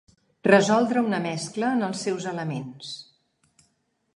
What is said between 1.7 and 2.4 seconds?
en els seus